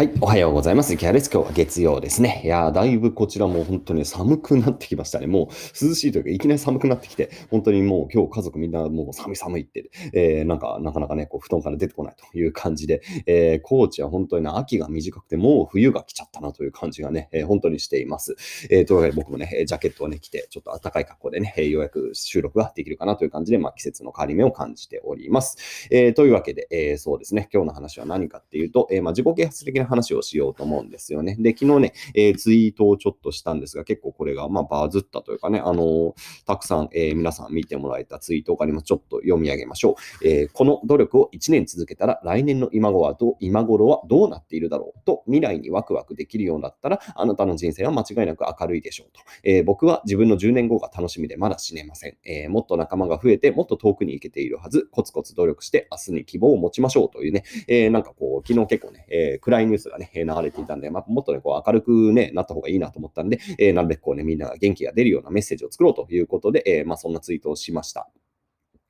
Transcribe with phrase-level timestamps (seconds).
[0.00, 0.96] はい、おはようございます。
[0.96, 1.30] キャレス。
[1.30, 2.40] 今日は月曜ですね。
[2.42, 5.26] いやーだいぶこちらも本当に寒くなってきましたね。
[5.26, 18.36] もう涼しいというか、いきなり寒くなってきて、本当にもう今日家族みんなもう寒い寒いって、えー、なんか、なかなかね、こう布団から出てこないという感じで、えー、高知は本当にね、秋が短くて、もう冬が来ちゃったなという感じがね、えー、本当にしています。
[18.70, 25.58] えー、というわけで僕もね、ジャケットをね、着て、ちょっと暖かい格好でね、ようやく収録ができるかなという感じで、まあ季節の変わり目を感じております。
[25.90, 31.36] えー、というわけで、えー、そうですね、今日の話は何かっていうと、えー、まあ自己啓発的な話をしようと思うんですよね。
[31.38, 36.12] で、昨日ね、えー、ツイートをちょっとしたんですが、結構これが、まあ、バズったというかね、あのー、
[36.46, 38.84] たくさん、えー、皆さん見てもらえたツイートがあります。
[38.84, 40.26] ちょっと読み上げましょう。
[40.26, 49.20] えこの努力を1年続けたら、来年の今頃はどう、今頃はどうなっているだろうと、未来にワクワクできるようになったら、あなたの人生は間違いなく明るいでしょうと。
[49.44, 52.16] え僕は自分の10年後が楽しみでまだ死ねません。
[52.24, 54.88] えもっと仲間が増えて、もっと遠くに行けているはず。
[54.90, 68.08] コツコツ努力して、明日に希望を持ちましょうというね、えなんかこう、昨日結構ね、え暗いニュースがね、流れていたんで、まあ、もっとね、こう明るくね、なった方がいいなと思ったんで、えー、なるべくこうね、みんなが元気が出るようなメッセージを作ろうということで、えー、まあそんなツイートをしました。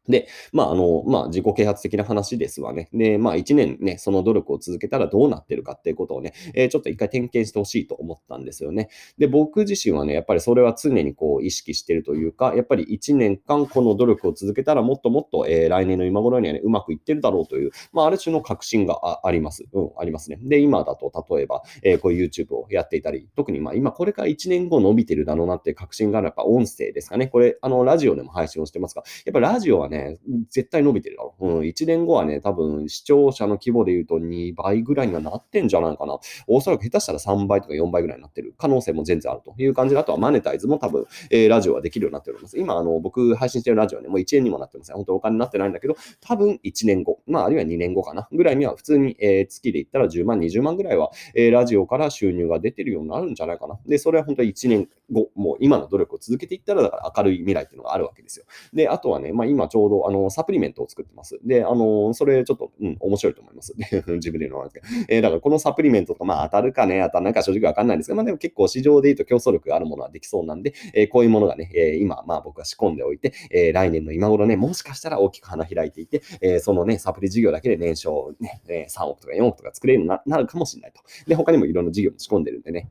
[0.08, 2.88] で、まあ、あの、まあ、自己啓発的な話ですわね。
[2.92, 8.88] で、まあ、1年ね、その努力を続けたらどうなってるかっていうことをね、えー、ちょっと一回点検してほしいと思ったんですよね。
[9.18, 19.64] で、僕自身はね、やっぱりそれは常にこう意識してるというか、やっぱり1年間この努力を続けたらもっともっと、えー、来年の今頃にはね、うまくいってるだろうという、まあ、ある種の確信があります。
[19.72, 20.38] うん、ありますね。
[20.42, 27.26] で、今だと例えば、えー、こういう YouTube をやっていたり、特にまあ、今これから1年後伸びてるだろうなっていう確信があるやっぱ音声ですかね。
[27.26, 30.18] これ、あの、ラジオでも配信をしてますが、やっぱラジオはね、ね
[30.50, 31.46] 絶対伸びてるだろう。
[31.46, 36.18] うん、1年後はね、多分視聴者の規模で言うと2倍ぐらいにはなってんじゃないかな。
[36.46, 42.58] おそらく下手したら3倍とか4倍ぐらいになってる可能性も全然あるという感じで、あとはマネタイズも多分、えー、ラジオはできるようになっております。
[42.58, 44.96] 今、あの、僕配信してるラジオはね、もう1円にもなってません。
[44.96, 53.78] 本当お金になってないんだけど、多分1年後、まあ、あるいは2年後かな、ぐらいには普通に、えー、月で言ったら10万、20万ぐらいは、えー、ラジオから収入が出てるようになるんじゃないかな。
[53.86, 58.44] で、それは本当に1年後、もう今の努力を続けていったら、だから明るい未来っていうのがあるわけですよ。
[58.72, 61.38] で、あとはね、まあ今ちょうどあのサプリメントを作ってます。
[61.44, 63.74] で、あの、それちょっと、うん、面白いと思います。
[64.06, 64.86] 自分で言うのはですけど。
[65.08, 81.00] えー、だからこのサプリメントとか、まあ当たるかね、当たらないか正直わかんないんですけど、まあでも結構市場で言うと競争力があるものはできそうなんで、えー、こういうものがね、えー、今、まあ僕は仕込んでおいて、えー、来年の今頃ね、もしかしたら大きく花開いていて、えー、そのね、サプリ事業だけで年商ね、3億とか4億とか作れるようになるかもしれないと。
[81.26, 82.90] で、他にもいろんな事業も仕込んでるんでね、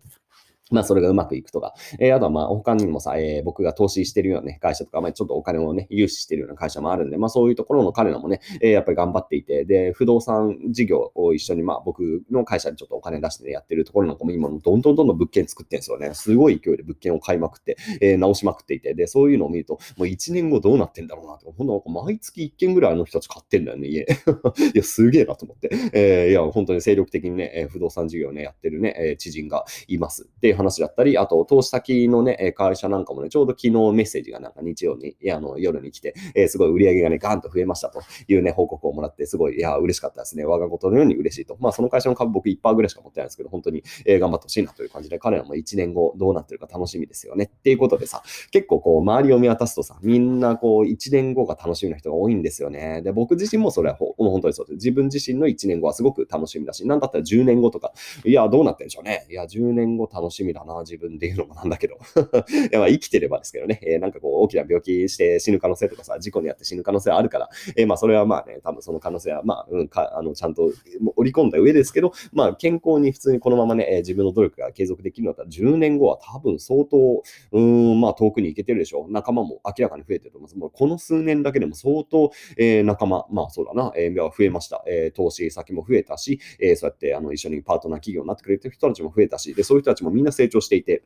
[0.70, 1.74] まあ、それがうまくいくとか。
[2.00, 16.14] えー、あとは、まあ、他にもさ、えー、僕が投資してるようなね、会社とか、まあ、ちょっとお金をね、融資してるような会社もあるんで、まあ、そういうところの彼らもね、えー、やっぱり頑張っていて、で、不動産事業を一緒に、まあ、僕の会社にちょっとお金出してね、やってるところなんかも今、どんどんどんどん物件作ってんですよね。
[16.14, 21.52] すごい勢いで物件を買いまくって、えー、直しまくっていて、で、そういうのを見ると、もう1年後どうなってんだろうなと。
[21.52, 24.02] ほんと、毎月1件ぐらいあの人たち買ってんだよね、家。
[24.74, 25.70] いや、すげえなと思って。
[25.94, 40.46] えー、いや、本当に精力的にね、不動産事業をね、やってるね、え知人がいますっていう話だったり、あと、投資先のね、会社なんかもね、ちょうど昨日メッセージがなんか日曜に、いや、あの、夜に来て、えー、すごい売り上げがね、ガーンと増えましたというね、報告をもらって、すごい、いや、嬉しかったですね。
[40.46, 41.58] 我がことのように嬉しいと。
[41.60, 47.46] まあ、その会社の株僕1%ぐらいしか持ってないんですけど、本当に、えー、頑張ってほしいなという感じで、彼らも1年後どうなってるか楽しみですよね。
[47.46, 53.02] っていうことでさ、結構こう、周りを見渡すとさ、みんなこう、1年後が楽しみな人が多いんですよね。
[53.02, 54.76] で、僕自身もそれはほ本当にそうです。
[54.76, 57.94] 自分自身の1年後はすごく楽しみだし、なんだったら10年後とか、
[58.26, 59.26] いや、どうなってるんでしょうね。
[59.30, 61.96] いや、10年後楽しみだな、自分で言うのもなんだけど。
[62.50, 70.72] いやまあ生きてればですけどね、えー、なんかこう大きな病気して死ぬ可能性とかさ、事故に遭って死ぬ可能性はあるから、えー、まあそれはまあね、多分その可能性はまあ、うん、かあのちゃんと
[71.16, 79.12] 織り込んだ上ですけど、まあ健康に普通にこのままね、えー、自分の努力が継続できるのだったら10年後は多分相当、うん、まあ遠くに行けてるでしょう。
[79.12, 80.58] 仲間も明らかに増えてると思います。
[80.58, 84.84] もうこの数年だけでも相当、えー、仲間、まあそうだな、えー、増えました。
[84.88, 91.04] えー、投資先も増えたし、えー、そうやってあの一緒にパートナー企業になってくれてる人たちも増えたし、で、そういう人たちもみんな成長していて、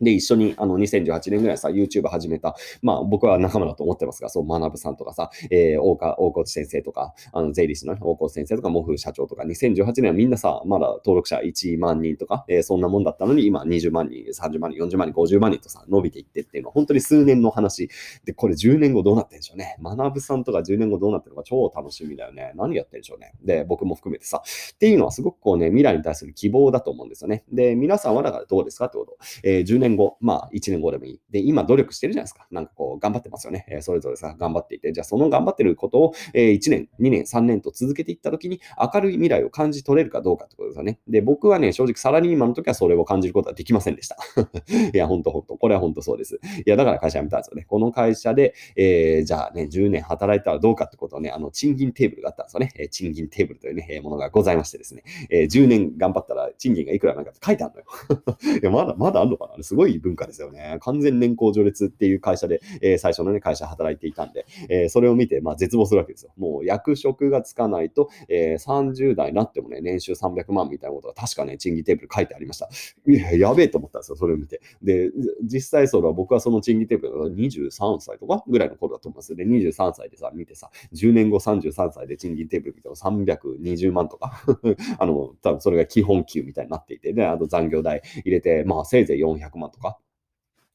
[0.00, 17.88] で、一緒に、あの、2018年ぐらいさ、YouTube 始めた、まあ、僕は仲間だと思ってますが、そう、学さんとかさ、えー、大川、大河内先生とか、あの、税理士の、ね、大河内先生とか、モフ社長とか、2018年はみんなさ、まだ登録者1万人とか、えー、そんなもんだったのに、今、20万人、30万人、40万人、50万人とさ、伸びていってっていうのは、本当に数年の話。
[18.24, 19.76] で、これ10年後どうなってんでしょうね。
[19.80, 22.52] 学さんとか10年後どうなってるのか超楽しみだよね。
[22.56, 23.32] 何やってんでしょうね。
[23.42, 24.42] で、僕も含めてさ、
[24.74, 27.44] っていうのはすごくこうね、未来に対する希望だと思うんですよね。
[27.52, 29.16] で、皆さんはだからどうですかってこと。
[29.42, 31.20] えー、10年年後、まあ1年後でもいい。
[31.30, 32.46] で、今努力してるじゃないですか。
[32.50, 33.66] なんかこう、頑張ってますよね。
[33.68, 38.60] えー、それぞれさ、頑張っていて、じゃあその頑張ってることを、えー、1年、2年、3年と続けていったときに、
[38.94, 41.00] 明るい未来を感じ取れるかどうかってことですよね。
[41.08, 44.16] で、僕はね、正直サラリーマンの時はそれを感じることはできませんでした。
[44.92, 45.56] いや、ほんとほんと。
[45.56, 46.40] これはほんとそうです。
[46.66, 47.64] いや、だから会社辞めたんですよね。
[47.68, 52.72] この会社で、えー、じゃあね、10年働いたらどうかってことをね、あの、賃金テーブルがあったんですよね。
[52.76, 58.58] え、賃金テーブルというね、ものがございましてですね、え、10年頑張ったら賃金がいくらなんかって書いてあるのよ。
[58.62, 59.62] いや、まだ、まだあんのかな？
[59.62, 60.78] すごい文化ですよね。
[60.80, 66.32] 完全年功序列っていう会社で、えー、最初のね、会社働いていたんで、えー、それを見て、まあ、絶望するわけですよ。
[66.36, 72.68] もう役職がつかないと、えー、30代になってもね、年収300万みたいなことが確かね、賃金テーブル書いてありました。
[73.06, 74.60] いや、やべえと思ったんですよ、それを見て。
[74.82, 75.10] で、
[75.44, 79.36] 実際それは僕はその賃金テーブルが23歳とかぐらいの頃だと思います。
[79.36, 84.42] で、23歳でさ、見てさ、10年後33歳で賃金テーブル見ても320万とか
[84.98, 89.98] あの、多分それが基本給みたいになっていて、で、あと残業代入れて、まあせいぜい400万とか。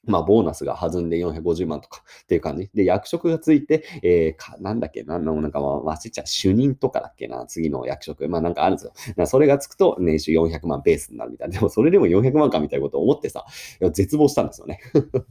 [0.06, 2.69] まあ、ボーナスが弾んで450万とかっていう感じ。
[2.74, 8.28] で、役職がついて、えー、か、なんだっけな、なんか忘れちゃう、主任とかだっけな、次の役職。
[8.28, 9.25] まあ、なんかあるんですよ。
[9.25, 11.54] それがつくと、年収400万ベースになるみたいな。
[11.54, 13.45] でも、それでも400万かみたいなことを思ってさ、
[13.81, 14.80] いや絶望したんですよね。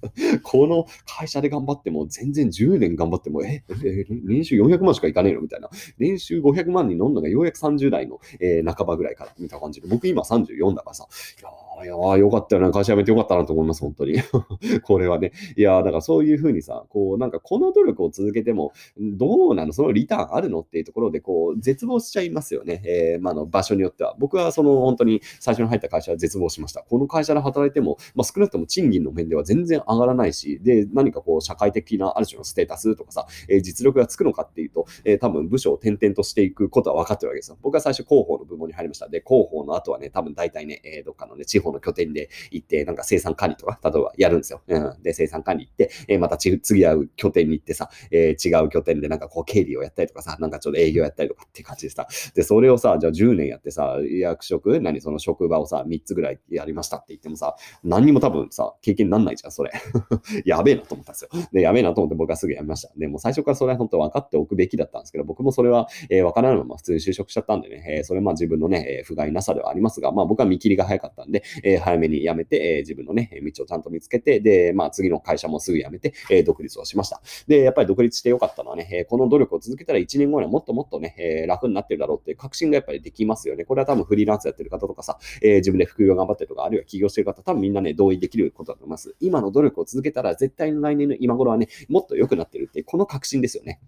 [0.43, 5.69] この会社で頑張っても、全然10年頑張っても、え、え年収400万しかいかねえのみたいな。
[5.99, 9.89] 年収500万に飲んだがようやく30代の、えー、半ばぐらいから、みたいな感じで。
[9.89, 11.07] 僕今34だからさ、
[11.39, 11.51] いや
[11.85, 14.15] いやー、よかったよな、会社辞めてよかったなと思います、本当に。
[14.83, 15.33] これはね。
[15.57, 22.83] いや、だからそういうふうにさ、こう、なんかこの努力を続けても、どうなのそのリターンあるのっていうところで、こう、絶望しちゃいますよね。
[22.85, 24.15] えー、まあ、の場所によっては。
[24.19, 26.83] 僕はその本当に最初に入った会社は絶望しました。
[26.83, 37.59] この会社で働いても、まあ、少なくとも賃金の面では全然上がらないし、で、何かこう、社会的なある種のステータスとかさ、えー、実力がつくのかっていうと、えー、多分部署を転々としていくことは分かってるわけですよ。
[37.63, 39.09] 僕は最初広報の部門に入りました。
[39.09, 44.63] で、広報の後はね、多分大体ね、え、どっかのね、地方の拠点で、行って、なんか生産管理とか、例えばやるんですよ。
[44.67, 59.73] うん、で、生産管理行って、えー、また次会う拠点に行ってさ、えー、違う拠点でなんかこう経理をやったりとかさ、なんかちょっと営業やったりとかっていう感じでさ、で、それをさ、じゃあ10年やってさ、役職、何その職場をさ、3つぐらいやりましたって言ってもさ、何にも多分さ、経験になんないじゃん、それ。
[60.45, 61.31] やべえなと思ったんですよ。
[61.53, 62.93] で、やべえなと思って僕はすぐ辞めました。
[62.97, 77.21] でも最初からそれは本当分かっておくべきだったんですけど、僕もそれは、えー、分からないまま普通に就職しちゃったんでね、えー、それまあ自分のね、えー、不甲斐なさではありますが、まあ僕は見切りが早かったんで、えー、早めに辞めて、えー、自分のね、ね、道をちゃんと見つけて、で、まあ次の会社もすぐ辞めて、えー、独立をしました。
[77.47, 83.65] で、やっぱり独立してよかったのはね、えこの努力を続けたら1年後にはもっともっとね、え楽になってるだろうっていう確信がやっぱりできますよね。
[83.65, 89.15] これは多分フリーランスやってる方とかさ、え自分で副業頑張ってるとか、あるいは起業してる方、多分みんなね、同意できることだと思います。
[89.21, 93.81] 今の努力を続けたら絶対に来年の今頃はね、もっと良くなってるっていう、この確信ですよね。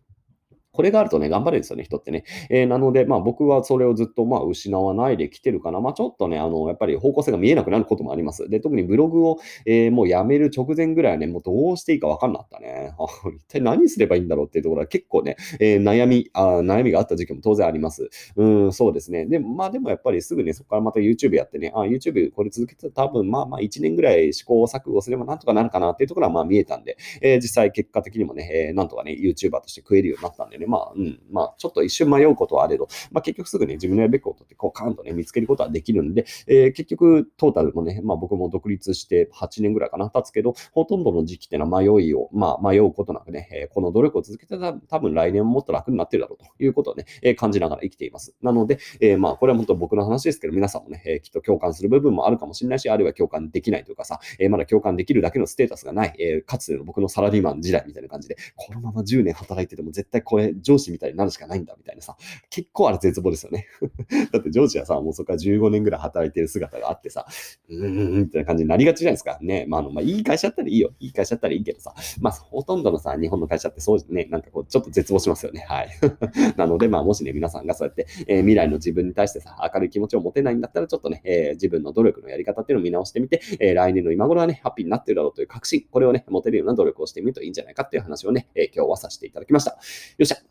[0.75, 2.25] これがあるとね、頑張れるんですよね、人ってね。
[2.51, 5.81] えー、なので、まあ僕はそれをずっとまあ失わないで来てるかな。
[5.81, 8.49] まあちょっとね、あの、やっぱり方向性が見えなくなることもあります。
[8.49, 12.93] で、特にブログを、えー、もうやめる直前ぐらいはね、もうどうしていいか分かんなかったね。
[13.37, 18.11] 一体何すればいいんだろうっていうところは結構ね、えー、悩みあ、悩みがあった時期も当然あります。
[18.37, 19.27] うん、そうですね。
[19.27, 48.35] で、まあでもやっぱりすぐね、そこからまた YouTube やってね、あ、YouTube これ続けてたら多分まあまあ1年ぐらい試行錯誤すればなんとかなるかなっていうところはまあ見えたんで、えー、実際結果的にもね、えー、なんとかね、YouTuber として食えるようになったんでね、まあ、うん、まあ、ちょっと一瞬迷うことはあれど、まあ、結局すぐね、自分のやるべきことってこうカーンとね、見つけることはできるんで、えー、結局トータルもね、まあ僕も独立して8年ぐらいかな、経つけど、ほとんどの時期ってのは迷いを、まあ迷うことなくね、えー、この努力を続けてたら多分来年ももっと楽になってるだろうということをね、えー、感じながら生きています。
[48.43, 62.17] なので、えー、まあこれは本当僕の話ですけど、皆さんもね、えー、きっと共感する部分もあるかもしれないし、あるいは共感できないというかさ、えー、まだ共感できるだけのステータスがない、えー、かつての僕のサラリーマン時代みたいな感じで、このまま10年働いてても絶対これ上司みたいになるしかないんだみたいなさ、
[62.51, 63.67] 結構あれ絶望ですよね。
[64.33, 67.27] だってジョージはさ、もうそこから15年ぐらい働いてる姿があってさ、
[67.69, 69.39] うーん、みたいな感じになりがちじゃないですか。
[69.41, 69.67] ね。
[69.69, 70.93] まあ、あの、まあ、いい会社だったらいいよ。
[71.01, 75.65] いい会社だったらいいけどさ、まあ、ほとんどのさ、日本の会社ってそうね、なんかこう、ちょっと絶望しますよね。
[75.69, 75.89] はい。
[76.57, 89.73] なので、まあ、もしね、皆さんがそうやって、えー、未来の自分に対してさ、明るい気持ちを持てないんだったら、ちょっとね、えー、自分の努力のやり方っていうのを見直してみて、えー、来年の今頃はね、ハッピーになってるだろうという確信、これをね、持てるような努力をしてみるといいんじゃないかっていう話をね、え今日はさせていただきました。
[89.73, 89.79] よ
[90.23, 90.44] っしゃ。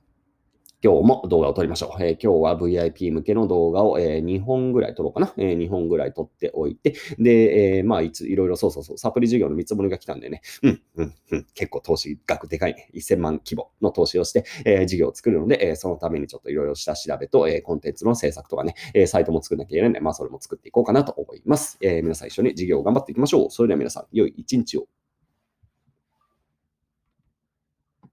[0.83, 2.03] 今日も動画を撮りましょう。
[2.03, 5.33] えー、今日は VIP 向けの動画を、えー、2本ぐらい撮ろうかな。
[5.37, 12.89] えー、2本ぐらい撮っておいて、で、えー、まあ、いつ、いろいろそうそうそう、サプリ事業の見積もりが来たんでね、うん、うん、うん、結構投資額でかいね。
[12.95, 21.77] 1000万規模の投資をして、えー、事業を作るので、えー、そのためにちょっといろいろ下調べと、えー、コンテンツの制作とかね、えー、サイトも作んなきゃいけないので、まあ、それも作っていこうかなと思います。
[21.79, 23.51] えー、皆さん一緒に事業を頑張っていきましょう。
[23.51, 24.87] それでは皆さん、良い一日を。